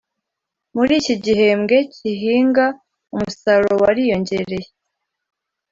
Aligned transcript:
Muriki 0.75 1.13
gihembwe 1.23 1.77
kihinga 1.93 2.65
umusaruro 3.13 3.75
wariyongereye 3.83 4.67